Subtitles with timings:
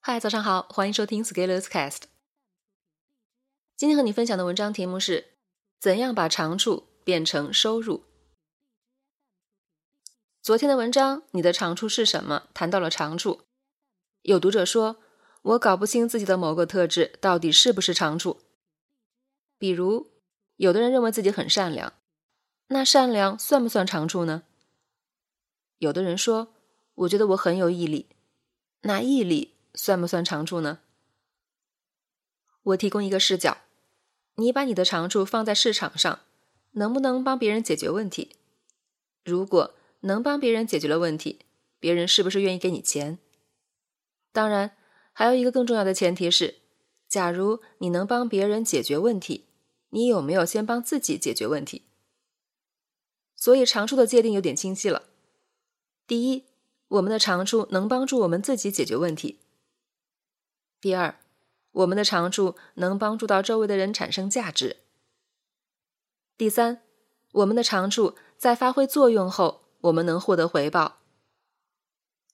[0.00, 2.04] 嗨，早上好，欢迎收听 Scalers Cast。
[3.76, 5.32] 今天和你分享的文章题目是：
[5.78, 8.04] 怎样把长处变成收入？
[10.40, 12.48] 昨天的文章，你的长处是什么？
[12.54, 13.42] 谈到了长处，
[14.22, 14.96] 有读者说，
[15.42, 18.40] 我搞不清自己的某个特质到底是不是长处。
[19.58, 20.12] 比如，
[20.56, 21.92] 有的人认为自己很善良，
[22.68, 24.44] 那善良算不算长处呢？
[25.78, 26.54] 有的人说，
[26.94, 28.08] 我觉得我很有毅力，
[28.82, 29.57] 那毅力。
[29.74, 30.80] 算不算长处呢？
[32.62, 33.58] 我提供一个视角，
[34.34, 36.20] 你把你的长处放在市场上，
[36.72, 38.36] 能不能帮别人解决问题？
[39.24, 41.40] 如果能帮别人解决了问题，
[41.80, 43.18] 别人是不是愿意给你钱？
[44.32, 44.76] 当然，
[45.12, 46.56] 还有一个更重要的前提是，
[47.08, 49.46] 假如你能帮别人解决问题，
[49.90, 51.82] 你有没有先帮自己解决问题？
[53.34, 55.04] 所以长处的界定有点清晰了。
[56.06, 56.44] 第一，
[56.88, 59.38] 我们的长处能帮助我们自己解决问题。
[60.80, 61.18] 第二，
[61.72, 64.76] 我们的长处能帮助到周围的人产生价值。
[66.36, 66.82] 第三，
[67.32, 71.00] 我们的长处在发挥作用后，我们能获得回报。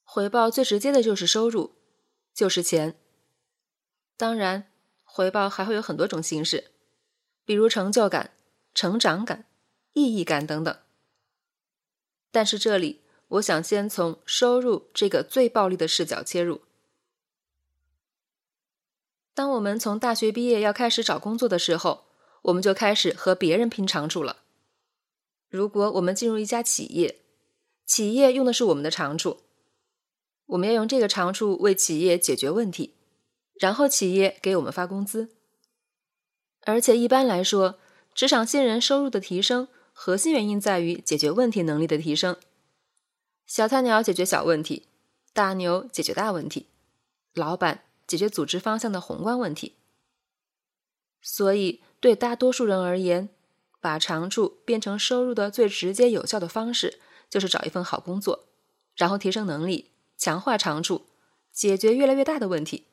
[0.03, 1.75] 回报最直接的就是收入，
[2.35, 3.01] 就是钱。
[4.19, 4.71] 当然，
[5.03, 6.73] 回报还会有很多种形式，
[7.47, 8.33] 比如成就感、
[8.75, 9.47] 成长感、
[9.95, 10.79] 意义感等等。
[12.31, 16.61] 但是这里，我想先从收入这个最暴力的视角切入。
[19.35, 22.05] 当我们从大学毕业要开始找工作的时候，
[22.43, 24.43] 我们就开始和别人拼长处了。
[25.49, 27.21] 如果我们进入一家企业，
[27.85, 29.41] 企业用的是我们的长处，
[30.47, 32.95] 我们要用这个长处为企业解决问题，
[33.55, 35.31] 然后企业给我们发工资。
[36.63, 37.79] 而且一般来说，
[38.15, 42.37] 职场新人收入的提升，核心原因在于解决问题能力的提升。
[43.47, 44.87] 小菜鸟解决小问题，
[45.33, 46.69] 大牛解决大问题，
[47.35, 47.83] 老板。
[48.15, 49.75] 解决组织方向的宏观问题，
[51.21, 53.29] 所以对大多数人而言，
[53.81, 58.45] 把长处变成收入的最直接有效的方式，就是找一份好工作，
[58.95, 61.07] 然后提升能力，强化长处，
[61.51, 62.87] 解决越来越大的问题，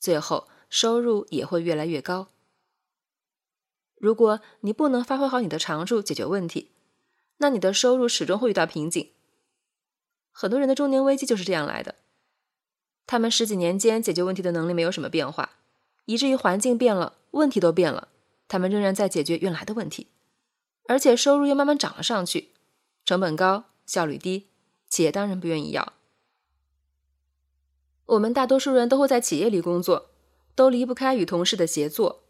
[0.00, 2.28] 最后收入也会越来越高。
[3.96, 6.70] 如果你不能发挥好你的长处解决问题，
[7.36, 9.10] 那你的收入始终会遇到瓶颈。
[10.32, 11.96] 很多人的中年危机就是这样来的。
[13.06, 15.50] 他们十几年间解决问题的能力没有什么变化，
[16.06, 18.08] 以至于环境变了，问题都变了，
[18.48, 20.08] 他们仍然在解决原来的问题，
[20.88, 22.52] 而且收入又慢慢涨了上去，
[23.04, 24.48] 成本高，效率低，
[24.88, 25.92] 企业当然不愿意要。
[28.06, 30.10] 我们大多数人都会在企业里工作，
[30.54, 32.22] 都离不开与同事的协作。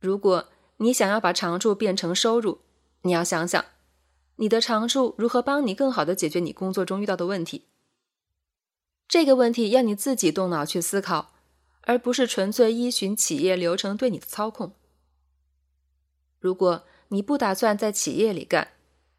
[0.00, 0.48] 如果
[0.78, 2.60] 你想要把长处变成收入，
[3.02, 3.64] 你要想想，
[4.36, 7.66] 你的长处如何帮你更好的解决你工作中遇到的问题。
[9.10, 11.32] 这个问题要你自己动脑去思考，
[11.80, 14.72] 而不是纯粹依循企业流程对你的操控。
[16.38, 18.68] 如果你不打算在企业里干，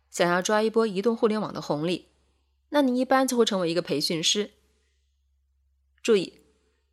[0.09, 2.07] 想要抓一波移动互联网的红利，
[2.69, 4.51] 那你一般就会成为一个培训师。
[6.01, 6.39] 注意，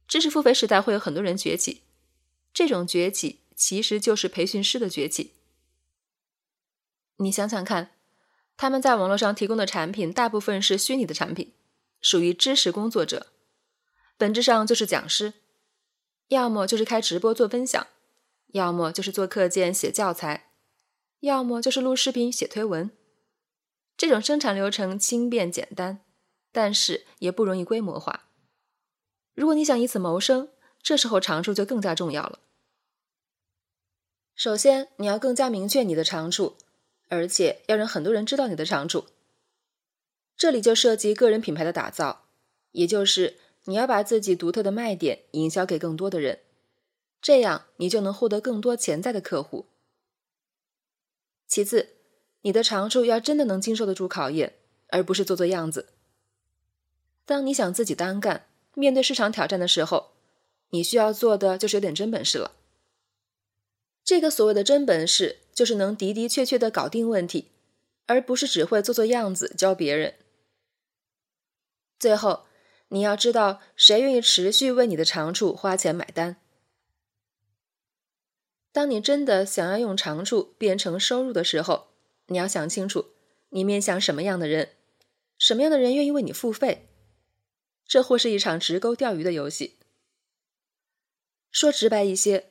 [0.09, 1.83] 知识付费时代会有很多人崛起，
[2.53, 5.35] 这种崛起其实就是培训师的崛起。
[7.19, 7.93] 你想想看，
[8.57, 11.53] 他们在网络上提供的产品大部分是虚拟的产品。
[12.01, 13.27] 属于知识工作者，
[14.17, 15.35] 本质上就是讲师，
[16.29, 17.87] 要么就是开直播做分享，
[18.49, 20.53] 要么就是做课件写教材，
[21.21, 22.91] 要么就是录视频写推文。
[23.97, 26.05] 这种生产流程轻便简单，
[26.53, 28.29] 但是也不容易规模化。
[29.35, 30.51] 如果你想以此谋生，
[30.81, 32.39] 这时候长处就更加重要了。
[34.37, 36.57] 首先，你要更加明确你的长处，
[37.09, 39.07] 而且要让很多人知道你的长处。
[40.39, 42.27] 这里就涉及个人品牌的打造，
[42.71, 46.39] 也就是你要把自己独特的卖点营销给更多的人，
[47.21, 49.67] 这样你就能获得更多潜在的客户。
[51.49, 51.97] 其次，
[52.43, 54.55] 你的长处要真的能经受得住考验，
[54.91, 55.89] 而不是做做样子。
[57.27, 60.13] 当你想自己单干，面对市场挑战的时候，
[60.71, 62.53] 你需要做的就是有点真本事了。
[64.05, 67.49] 这个所谓的真本事，就是能的的确确的搞定问题，
[68.07, 70.15] 而不是只会做做样子教别人。
[71.99, 72.47] 最后，
[72.89, 76.37] 你要知道谁愿意持续为你的长处花钱买单。
[78.71, 81.89] 当你真的想要用长处变成收入的时候，
[82.27, 83.07] 你要想清楚，
[83.49, 84.71] 你面向什么样的人，
[85.37, 86.89] 什么样的人愿意为你付费。
[87.87, 89.79] 这或是一场直钩钓鱼的游戏。
[91.51, 92.51] 说直白一些，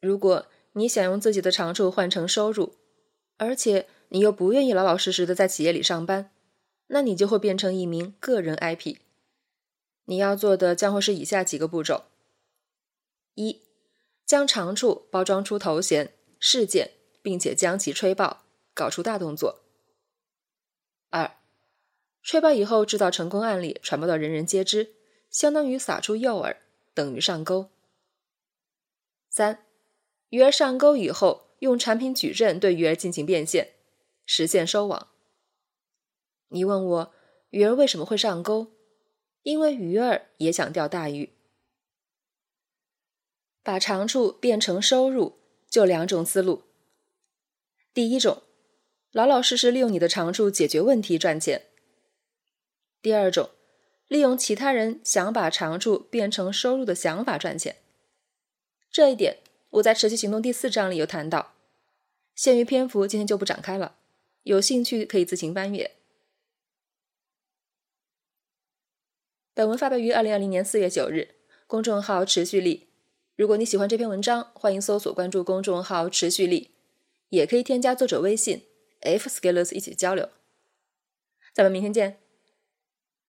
[0.00, 2.76] 如果你想用自己的长处换成收入，
[3.36, 6.30] 而且你又不愿意老老实实的在企业里上班。
[6.88, 8.96] 那你就会变成一名个人 IP，
[10.04, 12.04] 你要做的将会是以下几个步骤：
[13.34, 13.62] 一、
[14.24, 16.92] 将长处包装出头衔、事件，
[17.22, 19.60] 并且将其吹爆，搞出大动作；
[21.10, 21.36] 二、
[22.22, 24.94] 吹爆以后制造成功案例，传播到人人皆知，
[25.30, 26.56] 相当于撒出诱饵，
[26.94, 27.70] 等于上钩；
[29.28, 29.66] 三、
[30.30, 33.74] 鱼儿上钩以后，用产品矩阵对鱼儿进行变现，
[34.24, 35.08] 实现收网。
[36.48, 37.14] 你问我
[37.50, 38.72] 鱼儿为什么会上钩？
[39.42, 41.30] 因为鱼儿也想钓大鱼。
[43.62, 46.62] 把长处变成收入，就两种思路。
[47.92, 48.42] 第一种，
[49.12, 51.66] 老老实实利用你的长处解决问题赚钱。
[53.02, 53.50] 第二种，
[54.06, 57.76] 利用其他人想把长处变成收入的想法赚钱。
[58.90, 59.38] 这一点
[59.70, 61.52] 我在持续行动第四章里有谈到，
[62.34, 63.96] 限于篇幅，今天就不展开了。
[64.44, 65.97] 有兴趣可以自行翻阅。
[69.58, 71.30] 本文发表于二零二零年四月九日，
[71.66, 72.86] 公众号持续力。
[73.34, 76.70] 如果你喜欢这篇文章，欢迎搜索关注公众号持续力，
[77.30, 78.62] 也可以添加作者微信
[79.00, 80.28] f scalers 一起交流。
[81.52, 82.20] 咱们明天见。